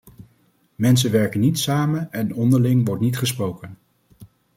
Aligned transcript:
Mensen 0.75 1.11
werken 1.11 1.39
niet 1.39 1.59
samen 1.59 2.11
en 2.11 2.35
onderling 2.35 2.85
wordt 2.87 3.01
niet 3.01 3.17
gesproken. 3.17 3.77